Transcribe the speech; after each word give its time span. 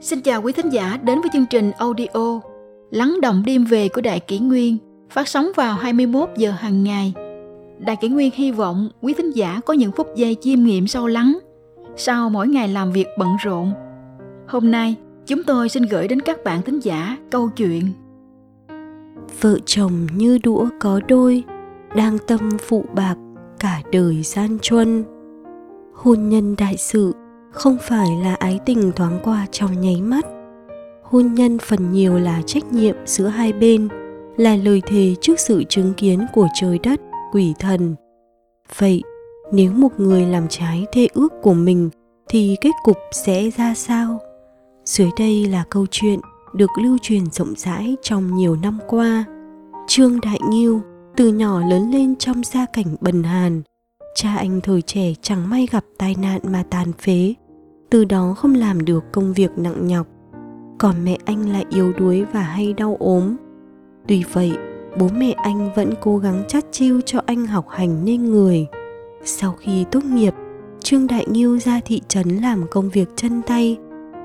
Xin 0.00 0.20
chào 0.20 0.42
quý 0.42 0.52
thính 0.52 0.70
giả 0.70 0.98
đến 1.02 1.20
với 1.20 1.30
chương 1.32 1.46
trình 1.50 1.70
audio 1.70 2.40
Lắng 2.90 3.18
động 3.22 3.42
đêm 3.46 3.64
về 3.64 3.88
của 3.88 4.00
Đại 4.00 4.20
Kỷ 4.20 4.38
Nguyên 4.38 4.76
phát 5.10 5.28
sóng 5.28 5.48
vào 5.56 5.74
21 5.74 6.28
giờ 6.36 6.50
hàng 6.50 6.84
ngày. 6.84 7.12
Đại 7.78 7.96
Kỷ 7.96 8.08
Nguyên 8.08 8.30
hy 8.34 8.52
vọng 8.52 8.88
quý 9.00 9.14
thính 9.14 9.30
giả 9.30 9.60
có 9.66 9.74
những 9.74 9.92
phút 9.92 10.06
giây 10.16 10.36
chiêm 10.40 10.62
nghiệm 10.62 10.86
sâu 10.86 11.06
lắng 11.06 11.38
sau 11.96 12.30
mỗi 12.30 12.48
ngày 12.48 12.68
làm 12.68 12.92
việc 12.92 13.06
bận 13.18 13.28
rộn. 13.44 13.72
Hôm 14.48 14.70
nay, 14.70 14.94
chúng 15.26 15.42
tôi 15.44 15.68
xin 15.68 15.82
gửi 15.82 16.08
đến 16.08 16.20
các 16.20 16.44
bạn 16.44 16.62
thính 16.62 16.80
giả 16.80 17.16
câu 17.30 17.48
chuyện 17.56 17.82
Vợ 19.40 19.58
chồng 19.66 20.06
như 20.16 20.38
đũa 20.42 20.68
có 20.80 21.00
đôi, 21.08 21.42
đang 21.96 22.18
tâm 22.26 22.50
phụ 22.68 22.84
bạc 22.94 23.16
cả 23.58 23.82
đời 23.92 24.22
gian 24.22 24.58
truân. 24.62 25.04
Hôn 25.94 26.28
nhân 26.28 26.54
đại 26.58 26.76
sự 26.76 27.12
không 27.50 27.76
phải 27.82 28.08
là 28.22 28.34
ái 28.34 28.60
tình 28.66 28.92
thoáng 28.96 29.20
qua 29.24 29.46
trong 29.50 29.80
nháy 29.80 30.02
mắt. 30.02 30.26
Hôn 31.02 31.34
nhân 31.34 31.58
phần 31.58 31.92
nhiều 31.92 32.18
là 32.18 32.42
trách 32.46 32.72
nhiệm 32.72 32.96
giữa 33.06 33.26
hai 33.26 33.52
bên, 33.52 33.88
là 34.36 34.56
lời 34.56 34.82
thề 34.86 35.14
trước 35.20 35.40
sự 35.40 35.64
chứng 35.64 35.94
kiến 35.94 36.26
của 36.34 36.48
trời 36.60 36.78
đất, 36.78 37.00
quỷ 37.32 37.54
thần. 37.58 37.94
Vậy, 38.78 39.02
nếu 39.52 39.72
một 39.72 40.00
người 40.00 40.26
làm 40.26 40.48
trái 40.48 40.86
thê 40.92 41.08
ước 41.14 41.32
của 41.42 41.54
mình, 41.54 41.90
thì 42.28 42.56
kết 42.60 42.72
cục 42.82 42.96
sẽ 43.12 43.50
ra 43.50 43.74
sao? 43.74 44.20
Dưới 44.84 45.10
đây 45.18 45.46
là 45.46 45.64
câu 45.70 45.86
chuyện 45.90 46.20
được 46.54 46.70
lưu 46.82 46.98
truyền 47.02 47.30
rộng 47.30 47.54
rãi 47.56 47.96
trong 48.02 48.36
nhiều 48.36 48.56
năm 48.56 48.78
qua. 48.88 49.24
Trương 49.86 50.20
đại 50.20 50.38
nghiêu 50.48 50.80
từ 51.16 51.32
nhỏ 51.32 51.60
lớn 51.60 51.90
lên 51.90 52.16
trong 52.16 52.42
gia 52.44 52.66
cảnh 52.66 52.96
bần 53.00 53.22
hàn 53.22 53.62
cha 54.20 54.36
anh 54.36 54.60
thời 54.60 54.82
trẻ 54.82 55.12
chẳng 55.22 55.50
may 55.50 55.66
gặp 55.70 55.84
tai 55.98 56.14
nạn 56.22 56.40
mà 56.52 56.62
tàn 56.70 56.92
phế. 56.92 57.34
Từ 57.90 58.04
đó 58.04 58.34
không 58.38 58.54
làm 58.54 58.84
được 58.84 59.04
công 59.12 59.32
việc 59.32 59.50
nặng 59.56 59.86
nhọc. 59.86 60.06
Còn 60.78 61.04
mẹ 61.04 61.18
anh 61.24 61.52
lại 61.52 61.64
yếu 61.70 61.92
đuối 61.92 62.24
và 62.32 62.40
hay 62.40 62.72
đau 62.72 62.96
ốm. 63.00 63.36
Tuy 64.08 64.24
vậy, 64.32 64.52
bố 64.98 65.08
mẹ 65.16 65.32
anh 65.32 65.70
vẫn 65.76 65.94
cố 66.00 66.18
gắng 66.18 66.44
chắt 66.48 66.64
chiu 66.72 67.00
cho 67.00 67.20
anh 67.26 67.46
học 67.46 67.66
hành 67.68 68.04
nên 68.04 68.30
người. 68.30 68.66
Sau 69.24 69.52
khi 69.52 69.84
tốt 69.90 70.04
nghiệp, 70.04 70.34
trương 70.80 71.06
đại 71.06 71.26
nghiêu 71.30 71.58
ra 71.58 71.80
thị 71.84 72.02
trấn 72.08 72.28
làm 72.28 72.64
công 72.70 72.90
việc 72.90 73.08
chân 73.16 73.42
tay. 73.46 73.76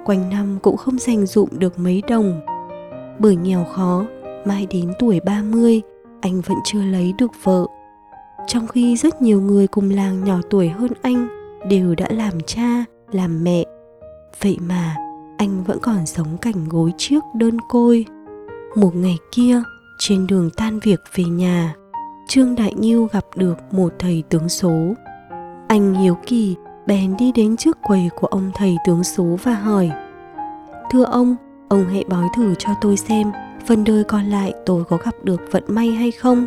Quanh 0.05 0.29
năm 0.29 0.59
cũng 0.61 0.77
không 0.77 0.99
dành 0.99 1.25
dụm 1.25 1.49
được 1.51 1.79
mấy 1.79 2.03
đồng. 2.07 2.41
Bởi 3.19 3.35
nghèo 3.35 3.63
khó, 3.63 4.05
mai 4.45 4.67
đến 4.69 4.91
tuổi 4.99 5.19
30 5.25 5.81
anh 6.21 6.41
vẫn 6.41 6.57
chưa 6.65 6.81
lấy 6.83 7.13
được 7.17 7.31
vợ 7.43 7.65
trong 8.47 8.67
khi 8.67 8.95
rất 8.95 9.21
nhiều 9.21 9.41
người 9.41 9.67
cùng 9.67 9.89
làng 9.89 10.23
nhỏ 10.23 10.37
tuổi 10.49 10.69
hơn 10.69 10.91
anh 11.01 11.27
đều 11.69 11.95
đã 11.95 12.07
làm 12.09 12.33
cha, 12.47 12.85
làm 13.11 13.43
mẹ. 13.43 13.63
Vậy 14.41 14.57
mà, 14.67 14.95
anh 15.37 15.63
vẫn 15.63 15.79
còn 15.81 16.05
sống 16.05 16.37
cảnh 16.41 16.69
gối 16.69 16.93
trước 16.97 17.23
đơn 17.35 17.57
côi. 17.69 18.05
Một 18.75 18.95
ngày 18.95 19.17
kia, 19.31 19.61
trên 19.99 20.27
đường 20.27 20.49
tan 20.57 20.79
việc 20.79 20.99
về 21.15 21.23
nhà, 21.23 21.75
trương 22.27 22.55
đại 22.55 22.73
nghiêu 22.73 23.07
gặp 23.11 23.25
được 23.35 23.57
một 23.71 23.93
thầy 23.99 24.23
tướng 24.29 24.49
số. 24.49 24.93
Anh 25.67 25.93
hiếu 25.93 26.17
kỳ 26.25 26.55
bèn 26.87 27.17
đi 27.17 27.31
đến 27.31 27.57
trước 27.57 27.77
quầy 27.83 28.09
của 28.15 28.27
ông 28.27 28.51
thầy 28.55 28.77
tướng 28.85 29.03
số 29.03 29.37
và 29.43 29.53
hỏi, 29.53 29.91
thưa 30.91 31.03
ông 31.03 31.35
ông 31.69 31.85
hãy 31.89 32.03
bói 32.09 32.27
thử 32.35 32.55
cho 32.55 32.69
tôi 32.81 32.97
xem, 32.97 33.31
phần 33.65 33.83
đời 33.83 34.03
còn 34.03 34.25
lại 34.25 34.53
tôi 34.65 34.83
có 34.83 34.97
gặp 34.97 35.15
được 35.23 35.41
vận 35.51 35.63
may 35.67 35.91
hay 35.91 36.11
không? 36.11 36.45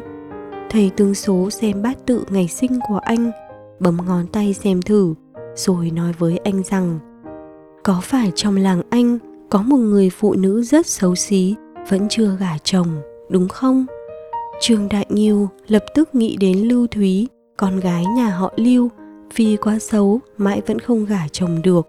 Thầy 0.70 0.90
tướng 0.96 1.14
số 1.14 1.50
xem 1.50 1.82
bát 1.82 2.06
tự 2.06 2.24
ngày 2.30 2.48
sinh 2.48 2.78
của 2.88 2.98
anh, 2.98 3.30
bấm 3.80 3.98
ngón 4.06 4.26
tay 4.26 4.54
xem 4.54 4.82
thử, 4.82 5.14
rồi 5.54 5.90
nói 5.90 6.12
với 6.18 6.36
anh 6.36 6.62
rằng, 6.62 6.98
có 7.84 8.00
phải 8.02 8.32
trong 8.34 8.56
làng 8.56 8.82
anh 8.90 9.18
có 9.50 9.62
một 9.62 9.76
người 9.76 10.10
phụ 10.10 10.34
nữ 10.34 10.62
rất 10.62 10.86
xấu 10.86 11.14
xí, 11.14 11.54
vẫn 11.88 12.08
chưa 12.08 12.36
gả 12.40 12.58
chồng, 12.64 12.88
đúng 13.30 13.48
không? 13.48 13.86
Trương 14.60 14.88
đại 14.88 15.06
nghiêu 15.08 15.48
lập 15.68 15.84
tức 15.94 16.14
nghĩ 16.14 16.36
đến 16.40 16.58
lưu 16.58 16.86
thúy, 16.86 17.28
con 17.56 17.80
gái 17.80 18.04
nhà 18.16 18.28
họ 18.28 18.52
lưu, 18.56 18.88
vì 19.36 19.56
quá 19.56 19.78
xấu 19.78 20.20
mãi 20.36 20.62
vẫn 20.66 20.78
không 20.78 21.04
gả 21.04 21.28
chồng 21.32 21.62
được, 21.62 21.88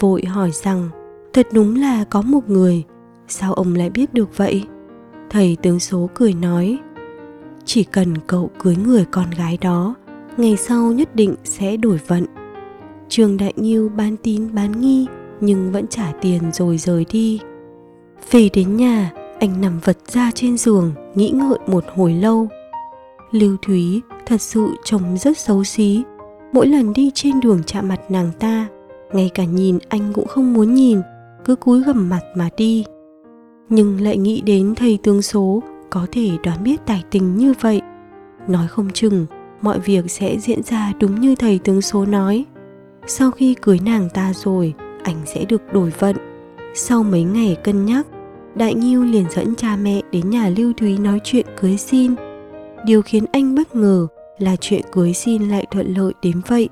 vội 0.00 0.24
hỏi 0.24 0.50
rằng, 0.52 0.88
thật 1.32 1.46
đúng 1.52 1.80
là 1.80 2.04
có 2.04 2.22
một 2.22 2.48
người, 2.48 2.84
sao 3.28 3.54
ông 3.54 3.74
lại 3.74 3.90
biết 3.90 4.14
được 4.14 4.36
vậy? 4.36 4.64
Thầy 5.30 5.56
tướng 5.62 5.80
số 5.80 6.08
cười 6.14 6.34
nói 6.34 6.78
chỉ 7.66 7.84
cần 7.84 8.14
cậu 8.26 8.50
cưới 8.58 8.76
người 8.76 9.04
con 9.10 9.30
gái 9.30 9.58
đó 9.60 9.94
ngày 10.36 10.56
sau 10.56 10.92
nhất 10.92 11.16
định 11.16 11.34
sẽ 11.44 11.76
đổi 11.76 12.00
vận 12.06 12.26
Trương 13.08 13.36
Đại 13.36 13.52
Nghiêu 13.56 13.88
bán 13.96 14.16
tín 14.16 14.54
bán 14.54 14.80
nghi 14.80 15.06
nhưng 15.40 15.72
vẫn 15.72 15.86
trả 15.86 16.12
tiền 16.20 16.42
rồi 16.52 16.78
rời 16.78 17.06
đi. 17.12 17.40
Về 18.30 18.48
đến 18.52 18.76
nhà, 18.76 19.12
anh 19.38 19.60
nằm 19.60 19.80
vật 19.84 19.98
ra 20.06 20.30
trên 20.34 20.58
giường, 20.58 20.92
nghĩ 21.14 21.30
ngợi 21.30 21.58
một 21.66 21.84
hồi 21.94 22.12
lâu. 22.12 22.48
Lưu 23.30 23.56
Thúy 23.62 24.00
thật 24.26 24.40
sự 24.40 24.68
trông 24.84 25.18
rất 25.18 25.38
xấu 25.38 25.64
xí. 25.64 26.02
Mỗi 26.52 26.66
lần 26.66 26.92
đi 26.92 27.10
trên 27.14 27.40
đường 27.40 27.62
chạm 27.66 27.88
mặt 27.88 28.00
nàng 28.10 28.30
ta, 28.38 28.68
ngay 29.12 29.30
cả 29.34 29.44
nhìn 29.44 29.78
anh 29.88 30.12
cũng 30.12 30.26
không 30.26 30.54
muốn 30.54 30.74
nhìn, 30.74 31.00
cứ 31.44 31.56
cúi 31.56 31.82
gầm 31.82 32.08
mặt 32.08 32.22
mà 32.36 32.48
đi. 32.56 32.84
Nhưng 33.68 34.00
lại 34.00 34.18
nghĩ 34.18 34.40
đến 34.40 34.74
thầy 34.74 34.98
tướng 35.02 35.22
số 35.22 35.62
có 35.90 36.06
thể 36.12 36.30
đoán 36.42 36.64
biết 36.64 36.86
tài 36.86 37.04
tình 37.10 37.36
như 37.36 37.54
vậy. 37.60 37.80
Nói 38.48 38.68
không 38.68 38.90
chừng, 38.90 39.26
mọi 39.62 39.78
việc 39.80 40.10
sẽ 40.10 40.38
diễn 40.38 40.62
ra 40.62 40.92
đúng 41.00 41.20
như 41.20 41.34
thầy 41.34 41.58
tướng 41.58 41.82
số 41.82 42.06
nói. 42.06 42.44
Sau 43.06 43.30
khi 43.30 43.54
cưới 43.54 43.78
nàng 43.84 44.08
ta 44.14 44.32
rồi 44.34 44.74
anh 45.02 45.16
sẽ 45.26 45.44
được 45.44 45.62
đổi 45.72 45.92
vận. 45.98 46.16
Sau 46.74 47.02
mấy 47.02 47.22
ngày 47.22 47.56
cân 47.64 47.84
nhắc 47.84 48.06
đại 48.54 48.74
nghiêu 48.74 49.04
liền 49.04 49.24
dẫn 49.30 49.54
cha 49.54 49.76
mẹ 49.76 50.00
đến 50.12 50.30
nhà 50.30 50.48
lưu 50.56 50.72
thúy 50.72 50.98
nói 50.98 51.20
chuyện 51.24 51.46
cưới 51.60 51.76
xin. 51.76 52.14
Điều 52.84 53.02
khiến 53.02 53.24
anh 53.32 53.54
bất 53.54 53.76
ngờ 53.76 54.06
là 54.38 54.56
chuyện 54.56 54.82
cưới 54.92 55.12
xin 55.12 55.48
lại 55.48 55.66
thuận 55.70 55.94
lợi 55.94 56.12
đến 56.22 56.40
vậy. 56.46 56.68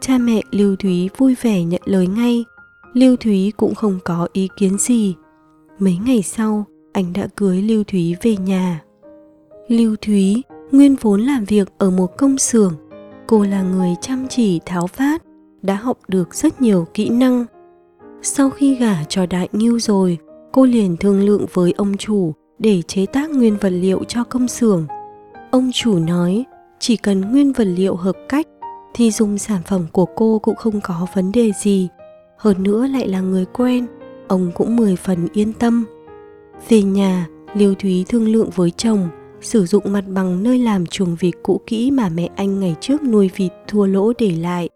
Cha 0.00 0.18
mẹ 0.18 0.40
lưu 0.50 0.76
thúy 0.76 1.10
vui 1.16 1.34
vẻ 1.42 1.64
nhận 1.64 1.82
lời 1.84 2.06
ngay. 2.06 2.44
Lưu 2.92 3.16
thúy 3.16 3.52
cũng 3.56 3.74
không 3.74 3.98
có 4.04 4.28
ý 4.32 4.48
kiến 4.56 4.78
gì. 4.78 5.14
Mấy 5.78 5.98
ngày 6.06 6.22
sau 6.22 6.66
anh 6.92 7.12
đã 7.12 7.28
cưới 7.36 7.62
lưu 7.62 7.84
thúy 7.84 8.16
về 8.22 8.36
nhà. 8.36 8.80
Lưu 9.68 9.96
thúy 10.02 10.42
nguyên 10.72 10.96
vốn 11.00 11.20
làm 11.20 11.44
việc 11.44 11.68
ở 11.78 11.90
một 11.90 12.16
công 12.18 12.38
xưởng. 12.38 12.74
Cô 13.26 13.44
là 13.44 13.62
người 13.62 13.94
chăm 14.00 14.28
chỉ, 14.28 14.60
tháo 14.66 14.86
phát 14.86 15.22
đã 15.62 15.74
học 15.74 15.98
được 16.08 16.34
rất 16.34 16.60
nhiều 16.60 16.86
kỹ 16.94 17.08
năng. 17.08 17.46
Sau 18.22 18.50
khi 18.50 18.74
gả 18.74 19.04
cho 19.08 19.26
đại 19.26 19.48
ngưu 19.52 19.78
rồi, 19.78 20.18
cô 20.52 20.64
liền 20.64 20.96
thương 20.96 21.24
lượng 21.24 21.46
với 21.52 21.72
ông 21.76 21.96
chủ 21.96 22.32
để 22.58 22.82
chế 22.82 23.06
tác 23.06 23.30
nguyên 23.30 23.56
vật 23.60 23.70
liệu 23.70 24.04
cho 24.08 24.24
công 24.24 24.48
xưởng. 24.48 24.86
Ông 25.50 25.70
chủ 25.74 25.98
nói, 25.98 26.44
chỉ 26.78 26.96
cần 26.96 27.20
nguyên 27.20 27.52
vật 27.52 27.64
liệu 27.64 27.96
hợp 27.96 28.16
cách, 28.28 28.46
thì 28.94 29.10
dùng 29.10 29.38
sản 29.38 29.60
phẩm 29.66 29.86
của 29.92 30.06
cô 30.16 30.38
cũng 30.38 30.56
không 30.56 30.80
có 30.80 31.06
vấn 31.14 31.32
đề 31.32 31.52
gì. 31.62 31.88
Hơn 32.36 32.62
nữa 32.62 32.86
lại 32.86 33.08
là 33.08 33.20
người 33.20 33.44
quen, 33.44 33.86
ông 34.28 34.50
cũng 34.54 34.76
mười 34.76 34.96
phần 34.96 35.28
yên 35.32 35.52
tâm 35.52 35.84
về 36.68 36.82
nhà 36.82 37.26
liêu 37.54 37.74
thúy 37.74 38.04
thương 38.08 38.28
lượng 38.28 38.50
với 38.54 38.70
chồng, 38.70 39.08
sử 39.40 39.66
dụng 39.66 39.92
mặt 39.92 40.04
bằng 40.08 40.42
nơi 40.42 40.58
làm 40.58 40.86
chuồng 40.86 41.16
vịt 41.20 41.34
cũ 41.42 41.60
kỹ 41.66 41.90
mà 41.90 42.08
mẹ 42.08 42.28
anh 42.36 42.60
ngày 42.60 42.74
trước 42.80 43.02
nuôi 43.02 43.30
vịt 43.36 43.52
thua 43.68 43.86
lỗ 43.86 44.12
để 44.18 44.30
lại. 44.30 44.68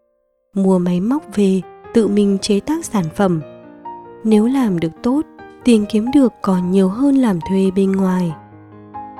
Mua 0.54 0.78
máy 0.78 1.00
móc 1.00 1.36
về, 1.36 1.60
tự 1.94 2.08
mình 2.08 2.38
chế 2.42 2.60
tác 2.60 2.84
sản 2.84 3.04
phẩm. 3.16 3.40
Nếu 4.24 4.46
làm 4.46 4.80
được 4.80 4.92
tốt, 5.02 5.22
tiền 5.64 5.84
kiếm 5.88 6.06
được 6.14 6.32
còn 6.42 6.70
nhiều 6.70 6.88
hơn 6.88 7.16
làm 7.16 7.38
thuê 7.48 7.70
bên 7.76 7.92
ngoài. 7.92 8.32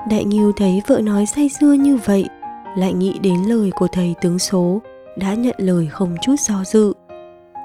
Đại 0.09 0.25
nghiêu 0.25 0.51
thấy 0.51 0.81
vợ 0.87 1.01
nói 1.01 1.25
say 1.25 1.49
sưa 1.59 1.73
như 1.73 1.97
vậy, 2.05 2.25
lại 2.77 2.93
nghĩ 2.93 3.19
đến 3.19 3.43
lời 3.47 3.71
của 3.75 3.87
thầy 3.91 4.15
tướng 4.21 4.39
số, 4.39 4.81
đã 5.17 5.33
nhận 5.33 5.55
lời 5.57 5.87
không 5.91 6.15
chút 6.21 6.35
do 6.39 6.63
dự. 6.65 6.93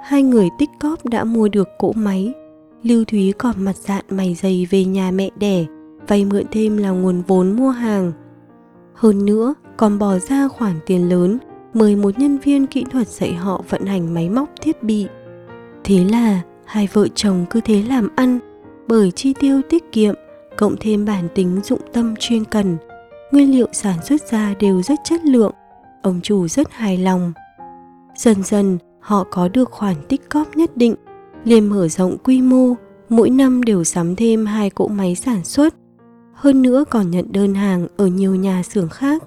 Hai 0.04 0.22
người 0.22 0.48
tích 0.58 0.70
cóp 0.80 1.06
đã 1.06 1.24
mua 1.24 1.48
được 1.48 1.68
cỗ 1.78 1.92
máy 1.92 2.32
lưu 2.82 3.04
thúy 3.04 3.32
còn 3.38 3.64
mặt 3.64 3.76
dạn 3.76 4.04
mày 4.10 4.34
dày 4.34 4.66
về 4.70 4.84
nhà 4.84 5.10
mẹ 5.10 5.30
đẻ, 5.36 5.64
vay 6.08 6.24
mượn 6.24 6.44
thêm 6.50 6.76
là 6.76 6.90
nguồn 6.90 7.22
vốn 7.26 7.56
mua 7.56 7.70
hàng. 7.70 8.12
Hơn 8.94 9.26
nữa, 9.26 9.54
còn 9.76 9.98
bỏ 9.98 10.18
ra 10.18 10.48
khoản 10.48 10.74
tiền 10.86 11.08
lớn, 11.08 11.38
mời 11.74 11.96
một 11.96 12.18
nhân 12.18 12.38
viên 12.38 12.66
kỹ 12.66 12.84
thuật 12.92 13.08
dạy 13.08 13.34
họ 13.34 13.64
vận 13.68 13.86
hành 13.86 14.14
máy 14.14 14.28
móc 14.28 14.48
thiết 14.60 14.82
bị. 14.82 15.06
Thế 15.84 16.04
là, 16.04 16.40
hai 16.64 16.88
vợ 16.92 17.08
chồng 17.14 17.44
cứ 17.50 17.60
thế 17.60 17.82
làm 17.82 18.08
ăn, 18.16 18.38
bởi 18.88 19.10
chi 19.10 19.34
tiêu 19.40 19.60
tiết 19.68 19.92
kiệm, 19.92 20.14
cộng 20.56 20.76
thêm 20.80 21.04
bản 21.04 21.28
tính 21.34 21.60
dụng 21.64 21.80
tâm 21.92 22.14
chuyên 22.18 22.44
cần. 22.44 22.76
Nguyên 23.32 23.50
liệu 23.50 23.66
sản 23.72 23.98
xuất 24.04 24.30
ra 24.30 24.54
đều 24.60 24.82
rất 24.82 24.98
chất 25.04 25.24
lượng, 25.24 25.52
ông 26.02 26.20
chủ 26.22 26.48
rất 26.48 26.70
hài 26.70 26.98
lòng. 26.98 27.32
Dần 28.16 28.42
dần, 28.42 28.78
họ 29.00 29.24
có 29.30 29.48
được 29.48 29.70
khoản 29.70 29.96
tích 30.08 30.30
cóp 30.30 30.56
nhất 30.56 30.76
định 30.76 30.94
liền 31.44 31.66
mở 31.66 31.88
rộng 31.88 32.16
quy 32.24 32.42
mô 32.42 32.74
mỗi 33.08 33.30
năm 33.30 33.62
đều 33.62 33.84
sắm 33.84 34.16
thêm 34.16 34.46
hai 34.46 34.70
cỗ 34.70 34.88
máy 34.88 35.14
sản 35.14 35.44
xuất 35.44 35.74
hơn 36.34 36.62
nữa 36.62 36.84
còn 36.90 37.10
nhận 37.10 37.32
đơn 37.32 37.54
hàng 37.54 37.86
ở 37.96 38.06
nhiều 38.06 38.34
nhà 38.34 38.62
xưởng 38.62 38.88
khác 38.88 39.22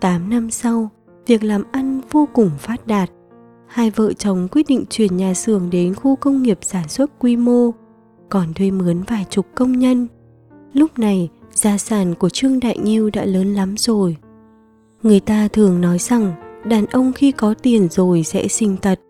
8 0.00 0.30
năm 0.30 0.50
sau 0.50 0.88
việc 1.26 1.44
làm 1.44 1.62
ăn 1.72 2.00
vô 2.10 2.28
cùng 2.32 2.50
phát 2.58 2.86
đạt 2.86 3.10
hai 3.68 3.90
vợ 3.90 4.12
chồng 4.12 4.48
quyết 4.52 4.66
định 4.68 4.84
chuyển 4.90 5.16
nhà 5.16 5.34
xưởng 5.34 5.70
đến 5.70 5.94
khu 5.94 6.16
công 6.16 6.42
nghiệp 6.42 6.58
sản 6.62 6.88
xuất 6.88 7.10
quy 7.18 7.36
mô, 7.36 7.70
còn 8.28 8.54
thuê 8.54 8.70
mướn 8.70 9.02
vài 9.02 9.26
chục 9.30 9.46
công 9.54 9.78
nhân. 9.78 10.08
Lúc 10.72 10.98
này, 10.98 11.28
gia 11.52 11.78
sản 11.78 12.14
của 12.14 12.28
Trương 12.28 12.60
Đại 12.60 12.78
Nghiêu 12.78 13.10
đã 13.12 13.24
lớn 13.24 13.54
lắm 13.54 13.74
rồi. 13.78 14.16
Người 15.02 15.20
ta 15.20 15.48
thường 15.48 15.80
nói 15.80 15.98
rằng 15.98 16.32
đàn 16.64 16.86
ông 16.86 17.12
khi 17.12 17.32
có 17.32 17.54
tiền 17.62 17.88
rồi 17.90 18.22
sẽ 18.22 18.48
sinh 18.48 18.76
tật 18.76 19.00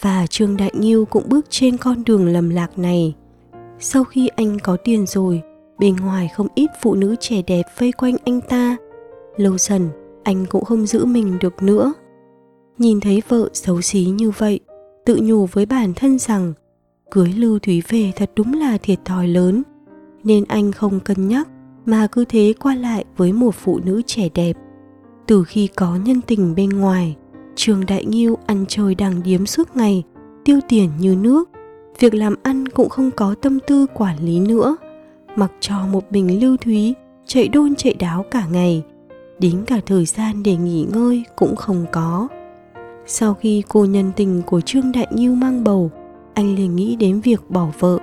và 0.00 0.26
Trương 0.26 0.56
Đại 0.56 0.70
Nhiêu 0.74 1.04
cũng 1.04 1.28
bước 1.28 1.46
trên 1.50 1.76
con 1.76 2.04
đường 2.04 2.26
lầm 2.26 2.50
lạc 2.50 2.78
này. 2.78 3.14
Sau 3.78 4.04
khi 4.04 4.28
anh 4.28 4.58
có 4.58 4.76
tiền 4.76 5.06
rồi, 5.06 5.42
bên 5.78 5.96
ngoài 5.96 6.28
không 6.36 6.46
ít 6.54 6.70
phụ 6.82 6.94
nữ 6.94 7.16
trẻ 7.20 7.42
đẹp 7.42 7.62
vây 7.78 7.92
quanh 7.92 8.16
anh 8.24 8.40
ta. 8.40 8.76
Lâu 9.36 9.58
dần, 9.58 9.88
anh 10.22 10.46
cũng 10.46 10.64
không 10.64 10.86
giữ 10.86 11.04
mình 11.04 11.38
được 11.40 11.62
nữa. 11.62 11.94
Nhìn 12.78 13.00
thấy 13.00 13.22
vợ 13.28 13.48
xấu 13.52 13.80
xí 13.80 14.04
như 14.04 14.30
vậy, 14.30 14.60
tự 15.06 15.18
nhủ 15.22 15.46
với 15.46 15.66
bản 15.66 15.94
thân 15.94 16.18
rằng 16.18 16.52
cưới 17.10 17.32
Lưu 17.36 17.58
Thúy 17.58 17.82
về 17.88 18.12
thật 18.16 18.30
đúng 18.36 18.52
là 18.52 18.78
thiệt 18.78 18.98
thòi 19.04 19.28
lớn, 19.28 19.62
nên 20.24 20.44
anh 20.44 20.72
không 20.72 21.00
cân 21.00 21.28
nhắc 21.28 21.48
mà 21.86 22.06
cứ 22.12 22.24
thế 22.24 22.54
qua 22.60 22.74
lại 22.74 23.04
với 23.16 23.32
một 23.32 23.54
phụ 23.54 23.80
nữ 23.84 24.02
trẻ 24.06 24.28
đẹp. 24.34 24.56
Từ 25.26 25.44
khi 25.44 25.66
có 25.66 25.96
nhân 25.96 26.20
tình 26.26 26.54
bên 26.54 26.70
ngoài, 26.70 27.16
Trường 27.58 27.86
Đại 27.86 28.04
Nghiêu 28.04 28.38
ăn 28.46 28.64
chơi 28.68 28.94
đàng 28.94 29.22
điếm 29.22 29.46
suốt 29.46 29.76
ngày, 29.76 30.02
tiêu 30.44 30.60
tiền 30.68 30.90
như 30.98 31.16
nước, 31.16 31.50
việc 31.98 32.14
làm 32.14 32.34
ăn 32.42 32.68
cũng 32.68 32.88
không 32.88 33.10
có 33.10 33.34
tâm 33.42 33.58
tư 33.66 33.86
quản 33.94 34.24
lý 34.24 34.40
nữa, 34.40 34.76
mặc 35.36 35.52
cho 35.60 35.86
một 35.86 36.10
bình 36.10 36.40
lưu 36.40 36.56
thúy 36.56 36.94
chạy 37.26 37.48
đôn 37.48 37.74
chạy 37.74 37.94
đáo 37.94 38.24
cả 38.30 38.46
ngày, 38.52 38.82
đến 39.38 39.64
cả 39.66 39.80
thời 39.86 40.04
gian 40.04 40.42
để 40.42 40.56
nghỉ 40.56 40.86
ngơi 40.92 41.24
cũng 41.36 41.56
không 41.56 41.86
có. 41.92 42.28
Sau 43.06 43.34
khi 43.34 43.62
cô 43.68 43.84
nhân 43.84 44.12
tình 44.16 44.42
của 44.46 44.60
Trương 44.60 44.92
Đại 44.92 45.06
Nghiêu 45.10 45.34
mang 45.34 45.64
bầu, 45.64 45.90
anh 46.34 46.54
liền 46.54 46.76
nghĩ 46.76 46.96
đến 46.96 47.20
việc 47.20 47.50
bỏ 47.50 47.68
vợ 47.78 47.98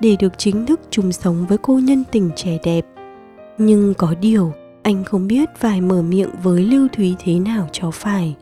để 0.00 0.16
được 0.18 0.38
chính 0.38 0.66
thức 0.66 0.80
chung 0.90 1.12
sống 1.12 1.46
với 1.48 1.58
cô 1.58 1.78
nhân 1.78 2.04
tình 2.12 2.30
trẻ 2.36 2.58
đẹp. 2.64 2.86
Nhưng 3.58 3.94
có 3.94 4.14
điều, 4.20 4.52
anh 4.82 5.04
không 5.04 5.26
biết 5.26 5.48
phải 5.56 5.80
mở 5.80 6.02
miệng 6.02 6.30
với 6.42 6.60
Lưu 6.60 6.88
Thúy 6.92 7.14
thế 7.18 7.38
nào 7.38 7.68
cho 7.72 7.90
phải. 7.90 8.36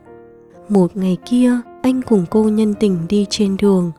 Một 0.69 0.97
ngày 0.97 1.17
kia, 1.25 1.59
anh 1.81 2.01
cùng 2.01 2.25
cô 2.29 2.43
nhân 2.43 2.73
tình 2.79 2.97
đi 3.09 3.25
trên 3.29 3.57
đường, 3.57 3.91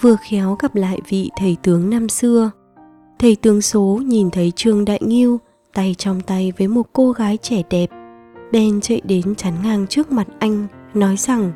vừa 0.00 0.16
khéo 0.30 0.56
gặp 0.60 0.74
lại 0.74 1.00
vị 1.08 1.30
thầy 1.38 1.56
tướng 1.62 1.90
năm 1.90 2.08
xưa. 2.08 2.50
Thầy 3.18 3.36
tướng 3.36 3.60
số 3.60 4.00
nhìn 4.06 4.30
thấy 4.30 4.52
Trương 4.56 4.84
Đại 4.84 5.00
Nghiêu 5.02 5.38
tay 5.74 5.94
trong 5.98 6.20
tay 6.20 6.52
với 6.58 6.68
một 6.68 6.86
cô 6.92 7.12
gái 7.12 7.36
trẻ 7.36 7.62
đẹp, 7.70 7.90
bèn 8.52 8.80
chạy 8.80 9.00
đến 9.04 9.34
chắn 9.34 9.54
ngang 9.62 9.86
trước 9.86 10.12
mặt 10.12 10.26
anh, 10.38 10.66
nói 10.94 11.16
rằng 11.16 11.52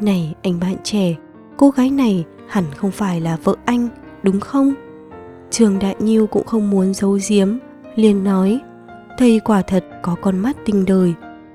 Này 0.00 0.34
anh 0.42 0.60
bạn 0.60 0.76
trẻ, 0.84 1.14
cô 1.56 1.70
gái 1.70 1.90
này 1.90 2.24
hẳn 2.48 2.64
không 2.76 2.90
phải 2.90 3.20
là 3.20 3.36
vợ 3.44 3.56
anh, 3.64 3.88
đúng 4.22 4.40
không? 4.40 4.74
Trương 5.50 5.78
Đại 5.78 5.96
Nhiêu 5.98 6.26
cũng 6.26 6.46
không 6.46 6.70
muốn 6.70 6.94
giấu 6.94 7.18
giếm, 7.28 7.58
liền 7.94 8.24
nói 8.24 8.60
Thầy 9.18 9.40
quả 9.44 9.62
thật 9.62 9.84
có 10.02 10.16
con 10.22 10.38
mắt 10.38 10.56
tinh 10.64 10.84
đời, 10.84 11.14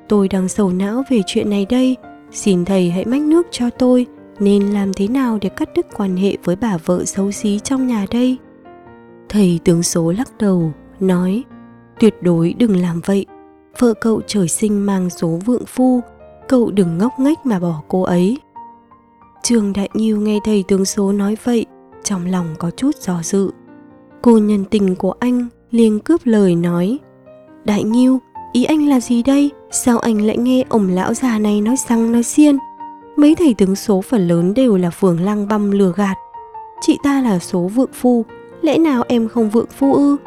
tôi 0.10 0.28
đang 0.28 0.48
sầu 0.48 0.72
não 0.72 1.04
về 1.10 1.22
chuyện 1.26 1.50
này 1.50 1.66
đây, 1.70 1.96
xin 2.32 2.66
thầy 2.66 2.92
hãy 2.92 3.06
mách 3.06 3.22
nước 3.22 3.48
cho 3.52 3.70
tôi, 3.70 4.06
nên 4.40 4.64
làm 4.64 4.94
thế 4.94 5.08
nào 5.08 5.38
để 5.42 5.50
cắt 5.50 5.70
đứt 5.76 5.86
quan 5.98 6.18
hệ 6.18 6.38
với 6.44 6.56
bà 6.56 6.78
vợ 6.78 7.06
xấu 7.06 7.32
xí 7.32 7.60
trong 7.60 7.88
nhà 7.88 8.06
đây? 8.12 8.38
Thầy 9.30 9.60
tướng 9.64 9.84
số 9.84 10.12
lắc 10.12 10.38
đầu, 10.38 10.72
nói, 11.00 11.44
tuyệt 12.00 12.16
đối 12.22 12.54
đừng 12.54 12.82
làm 12.82 13.02
vậy. 13.06 13.26
Vợ 13.80 13.94
cậu 14.02 14.22
trời 14.28 14.48
sinh 14.48 14.86
mang 14.86 15.10
số 15.10 15.40
vượng 15.46 15.66
phu, 15.66 16.02
cậu 16.48 16.72
đừng 16.72 16.98
ngốc 16.98 17.14
nghếch 17.20 17.46
mà 17.46 17.60
bỏ 17.60 17.82
cô 17.88 18.02
ấy. 18.02 18.38
Trường 19.44 19.74
đại 19.74 19.90
nhiêu 19.94 20.22
nghe 20.22 20.40
thầy 20.44 20.64
tướng 20.68 20.86
số 20.86 21.12
nói 21.12 21.38
vậy, 21.44 21.66
trong 22.04 22.26
lòng 22.26 22.56
có 22.60 22.72
chút 22.72 22.96
do 22.96 23.20
dự. 23.24 23.52
Cô 24.22 24.38
nhân 24.38 24.66
tình 24.66 24.96
của 24.96 25.12
anh 25.20 25.48
liền 25.72 26.00
cướp 26.00 26.22
lời 26.24 26.56
nói, 26.56 27.00
đại 27.66 27.84
nhiêu 27.84 28.20
ý 28.54 28.64
anh 28.64 28.88
là 28.88 29.00
gì 29.00 29.24
đây? 29.24 29.52
Sao 29.72 30.00
anh 30.00 30.22
lại 30.22 30.38
nghe 30.38 30.64
ổng 30.70 30.88
lão 30.90 31.14
già 31.14 31.40
này 31.40 31.62
nói 31.62 31.76
răng 31.90 32.12
nói 32.12 32.24
xiên? 32.24 32.58
Mấy 33.16 33.36
thầy 33.36 33.54
tướng 33.54 33.76
số 33.76 34.02
phần 34.02 34.28
lớn 34.28 34.54
đều 34.54 34.78
là 34.78 34.90
phường 34.90 35.22
lăng 35.22 35.48
băm 35.48 35.72
lừa 35.72 35.94
gạt. 35.96 36.18
Chị 36.82 36.98
ta 37.04 37.22
là 37.22 37.40
số 37.40 37.60
vượng 37.60 37.90
phu, 37.94 38.26
lẽ 38.62 38.78
nào 38.78 39.04
em 39.08 39.28
không 39.28 39.50
vượng 39.50 39.70
phu 39.78 39.94
ư? 39.94 40.18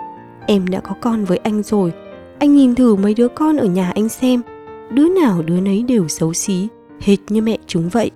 Em 0.46 0.66
đã 0.66 0.80
có 0.80 0.94
con 1.00 1.24
với 1.24 1.38
anh 1.38 1.62
rồi. 1.62 1.92
Anh 2.38 2.54
nhìn 2.54 2.74
thử 2.74 2.96
mấy 2.96 3.14
đứa 3.14 3.28
con 3.28 3.56
ở 3.56 3.66
nhà 3.66 3.92
anh 3.94 4.08
xem. 4.08 4.42
Đứa 4.90 5.08
nào 5.08 5.42
đứa 5.42 5.60
nấy 5.60 5.82
đều 5.82 6.08
xấu 6.08 6.32
xí, 6.32 6.68
hệt 7.00 7.18
như 7.28 7.42
mẹ 7.42 7.58
chúng 7.66 7.88
vậy. 7.88 8.10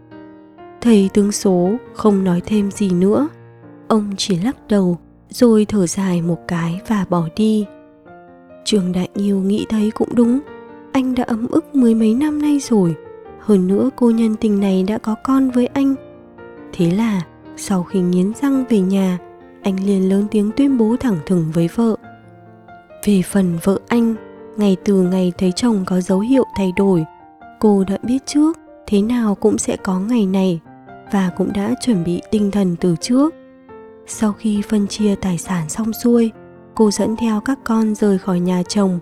Thầy 0.80 1.10
tướng 1.14 1.32
số 1.32 1.70
không 1.94 2.24
nói 2.24 2.42
thêm 2.46 2.70
gì 2.70 2.90
nữa. 2.90 3.28
Ông 3.88 4.10
chỉ 4.16 4.36
lắc 4.36 4.56
đầu, 4.68 4.98
rồi 5.30 5.64
thở 5.64 5.86
dài 5.86 6.22
một 6.22 6.38
cái 6.48 6.80
và 6.88 7.06
bỏ 7.10 7.28
đi. 7.36 7.66
Trường 8.64 8.92
đại 8.92 9.08
nhiêu 9.14 9.38
nghĩ 9.38 9.66
thấy 9.68 9.90
cũng 9.90 10.08
đúng 10.14 10.40
anh 10.94 11.14
đã 11.14 11.24
ấm 11.24 11.46
ức 11.50 11.74
mười 11.74 11.94
mấy 11.94 12.14
năm 12.14 12.42
nay 12.42 12.58
rồi. 12.58 12.94
Hơn 13.40 13.66
nữa 13.66 13.90
cô 13.96 14.10
nhân 14.10 14.36
tình 14.36 14.60
này 14.60 14.82
đã 14.82 14.98
có 14.98 15.14
con 15.24 15.50
với 15.50 15.66
anh. 15.66 15.94
Thế 16.72 16.90
là, 16.90 17.22
sau 17.56 17.82
khi 17.82 18.00
nghiến 18.00 18.32
răng 18.42 18.64
về 18.68 18.80
nhà, 18.80 19.18
anh 19.62 19.86
liền 19.86 20.08
lớn 20.08 20.26
tiếng 20.30 20.50
tuyên 20.56 20.78
bố 20.78 20.96
thẳng 21.00 21.18
thừng 21.26 21.50
với 21.54 21.68
vợ. 21.74 21.96
Về 23.06 23.22
phần 23.22 23.58
vợ 23.62 23.78
anh 23.88 24.14
ngày 24.56 24.76
từ 24.84 25.02
ngày 25.02 25.32
thấy 25.38 25.52
chồng 25.52 25.84
có 25.86 26.00
dấu 26.00 26.20
hiệu 26.20 26.44
thay 26.56 26.72
đổi, 26.76 27.04
cô 27.60 27.84
đã 27.88 27.98
biết 28.02 28.26
trước 28.26 28.58
thế 28.86 29.02
nào 29.02 29.34
cũng 29.34 29.58
sẽ 29.58 29.76
có 29.76 30.00
ngày 30.00 30.26
này 30.26 30.60
và 31.12 31.30
cũng 31.36 31.52
đã 31.52 31.74
chuẩn 31.80 32.04
bị 32.04 32.22
tinh 32.30 32.50
thần 32.50 32.76
từ 32.80 32.96
trước. 33.00 33.34
Sau 34.06 34.32
khi 34.32 34.62
phân 34.68 34.86
chia 34.86 35.14
tài 35.14 35.38
sản 35.38 35.68
xong 35.68 35.92
xuôi, 35.92 36.30
cô 36.74 36.90
dẫn 36.90 37.16
theo 37.16 37.40
các 37.40 37.58
con 37.64 37.94
rời 37.94 38.18
khỏi 38.18 38.40
nhà 38.40 38.62
chồng 38.68 38.98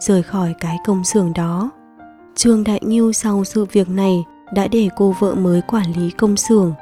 rời 0.00 0.22
khỏi 0.22 0.54
cái 0.60 0.76
công 0.86 1.04
xưởng 1.04 1.32
đó. 1.34 1.70
Trương 2.34 2.64
Đại 2.64 2.80
Nghiêu 2.82 3.12
sau 3.12 3.44
sự 3.44 3.64
việc 3.64 3.88
này 3.88 4.24
đã 4.54 4.68
để 4.68 4.88
cô 4.96 5.14
vợ 5.20 5.34
mới 5.34 5.60
quản 5.62 5.92
lý 5.96 6.10
công 6.10 6.36
xưởng, 6.36 6.74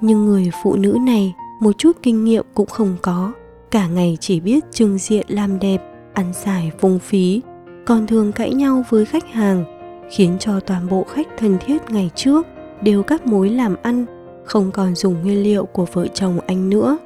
nhưng 0.00 0.26
người 0.26 0.50
phụ 0.62 0.76
nữ 0.76 0.98
này 1.00 1.34
một 1.60 1.78
chút 1.78 1.96
kinh 2.02 2.24
nghiệm 2.24 2.44
cũng 2.54 2.68
không 2.68 2.96
có, 3.02 3.32
cả 3.70 3.86
ngày 3.86 4.18
chỉ 4.20 4.40
biết 4.40 4.64
trưng 4.72 4.98
diện 4.98 5.26
làm 5.28 5.58
đẹp, 5.58 5.78
ăn 6.14 6.32
xài 6.32 6.70
phung 6.78 6.98
phí, 6.98 7.42
còn 7.86 8.06
thường 8.06 8.32
cãi 8.32 8.54
nhau 8.54 8.84
với 8.88 9.04
khách 9.04 9.32
hàng, 9.32 9.64
khiến 10.10 10.36
cho 10.38 10.60
toàn 10.60 10.88
bộ 10.88 11.04
khách 11.04 11.26
thân 11.38 11.58
thiết 11.66 11.90
ngày 11.90 12.10
trước 12.14 12.46
đều 12.82 13.02
cắt 13.02 13.26
mối 13.26 13.50
làm 13.50 13.76
ăn, 13.82 14.06
không 14.44 14.70
còn 14.70 14.94
dùng 14.94 15.22
nguyên 15.22 15.42
liệu 15.42 15.64
của 15.64 15.86
vợ 15.92 16.06
chồng 16.06 16.38
anh 16.46 16.70
nữa. 16.70 16.98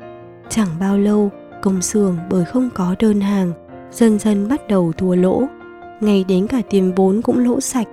Chẳng 0.49 0.69
bao 0.81 0.99
lâu, 0.99 1.31
công 1.63 1.83
xưởng 1.83 2.17
bởi 2.31 2.45
không 2.45 2.69
có 2.75 2.95
đơn 2.99 3.21
hàng, 3.21 3.53
dần 3.91 4.19
dần 4.19 4.49
bắt 4.49 4.69
đầu 4.69 4.93
thua 4.97 5.15
lỗ, 5.15 5.43
ngay 6.01 6.25
đến 6.29 6.47
cả 6.47 6.63
tiền 6.71 6.93
vốn 6.97 7.23
cũng 7.23 7.39
lỗ 7.39 7.61
sạch 7.61 7.89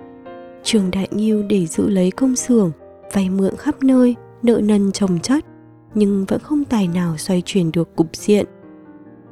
Trường 0.64 0.92
Đại 0.92 1.08
Nghiêu 1.12 1.44
để 1.44 1.66
giữ 1.66 1.90
lấy 1.90 2.12
công 2.12 2.36
xưởng, 2.36 2.72
vay 3.14 3.30
mượn 3.30 3.56
khắp 3.58 3.84
nơi, 3.84 4.16
nợ 4.44 4.62
nần 4.64 4.92
chồng 4.92 5.20
chất, 5.20 5.46
nhưng 5.94 6.26
vẫn 6.26 6.40
không 6.40 6.66
tài 6.66 6.88
nào 6.88 7.18
xoay 7.18 7.42
chuyển 7.46 7.72
được 7.72 7.96
cục 7.96 8.16
diện. 8.16 8.46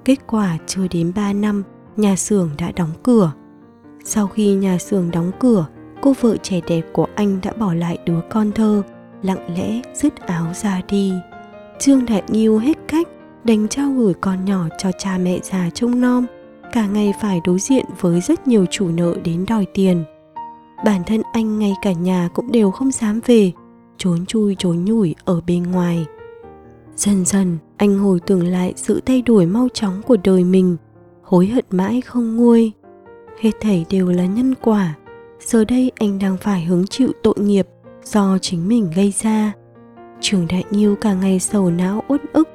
Kết 0.06 0.28
quả 0.28 0.58
chưa 0.68 0.88
đến 0.92 1.12
3 1.16 1.34
năm, 1.34 1.64
nhà 1.98 2.16
xưởng 2.16 2.50
đã 2.58 2.72
đóng 2.72 2.92
cửa. 3.04 3.32
Sau 4.04 4.28
khi 4.28 4.54
nhà 4.54 4.78
xưởng 4.78 5.12
đóng 5.12 5.32
cửa, 5.40 5.66
cô 6.02 6.14
vợ 6.22 6.38
trẻ 6.38 6.62
đẹp 6.68 6.82
của 6.94 7.08
anh 7.16 7.40
đã 7.44 7.54
bỏ 7.54 7.74
lại 7.74 7.98
đứa 8.06 8.20
con 8.30 8.52
thơ, 8.52 8.82
lặng 9.24 9.56
lẽ 9.58 9.82
dứt 9.94 10.16
áo 10.16 10.46
ra 10.54 10.82
đi. 10.90 11.14
Trương 11.80 12.06
Đại 12.06 12.24
Nghiêu 12.28 12.58
hết 12.58 12.78
cách, 12.88 13.08
đành 13.44 13.68
trao 13.68 13.92
gửi 13.92 14.14
con 14.22 14.46
nhỏ 14.46 14.66
cho 14.78 14.92
cha 14.98 15.18
mẹ 15.18 15.40
già 15.44 15.70
trông 15.74 16.02
nom, 16.02 16.26
cả 16.72 16.88
ngày 16.88 17.14
phải 17.22 17.42
đối 17.46 17.60
diện 17.60 17.86
với 18.00 18.22
rất 18.22 18.48
nhiều 18.48 18.66
chủ 18.72 18.90
nợ 18.90 19.16
đến 19.24 19.46
đòi 19.48 19.66
tiền. 19.74 20.04
Bản 20.86 21.02
thân 21.08 21.22
anh 21.34 21.60
ngay 21.60 21.74
cả 21.82 21.92
nhà 21.92 22.30
cũng 22.34 22.52
đều 22.52 22.72
không 22.72 22.92
dám 22.92 23.20
về, 23.26 23.52
trốn 23.98 24.26
chui 24.26 24.56
trốn 24.60 24.86
nhủi 24.86 25.16
ở 25.26 25.42
bên 25.48 25.64
ngoài. 25.64 26.06
Dần 26.96 27.26
dần, 27.26 27.58
anh 27.78 28.00
hồi 28.00 28.20
tưởng 28.20 28.48
lại 28.48 28.74
sự 28.76 29.02
thay 29.06 29.22
đổi 29.22 29.46
mau 29.46 29.68
chóng 29.74 30.02
của 30.02 30.18
đời 30.24 30.44
mình, 30.44 30.78
hối 31.24 31.48
hận 31.48 31.66
mãi 31.72 32.02
không 32.02 32.36
nguôi. 32.36 32.72
Hết 33.42 33.52
thảy 33.62 33.86
đều 33.90 34.08
là 34.08 34.26
nhân 34.26 34.56
quả. 34.62 34.96
Giờ 35.40 35.66
đây 35.66 35.92
anh 35.96 36.20
đang 36.20 36.38
phải 36.38 36.66
hứng 36.66 36.88
chịu 36.88 37.12
tội 37.24 37.36
nghiệp 37.38 37.68
do 38.04 38.38
chính 38.42 38.68
mình 38.68 38.92
gây 38.96 39.14
ra. 39.22 39.54
Trường 40.22 40.48
đại 40.50 40.64
nhiêu 40.72 40.96
cả 40.96 41.14
ngày 41.14 41.40
sầu 41.40 41.72
não 41.72 42.04
uất 42.08 42.22
ức. 42.34 42.50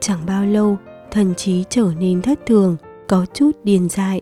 Chẳng 0.00 0.20
bao 0.26 0.44
lâu, 0.44 0.78
thần 1.10 1.34
trí 1.34 1.64
trở 1.70 1.92
nên 1.98 2.22
thất 2.22 2.46
thường 2.46 2.76
có 3.08 3.26
chút 3.34 3.50
điên 3.64 3.88
dại. 3.88 4.20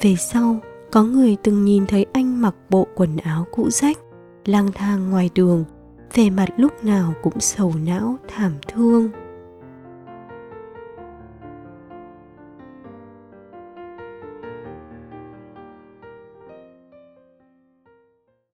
Về 0.00 0.16
sau, 0.16 0.60
có 0.92 1.02
người 1.02 1.36
từng 1.42 1.64
nhìn 1.64 1.86
thấy 1.86 2.06
anh 2.12 2.42
mặc 2.42 2.54
bộ 2.70 2.86
quần 2.94 3.16
áo 3.16 3.46
cũ 3.52 3.70
rách, 3.70 3.98
lang 4.44 4.72
thang 4.74 5.10
ngoài 5.10 5.30
đường, 5.34 5.64
vẻ 6.14 6.30
mặt 6.30 6.48
lúc 6.56 6.84
nào 6.84 7.14
cũng 7.22 7.40
sầu 7.40 7.72
não, 7.86 8.16
thảm 8.28 8.52
thương. 8.68 9.10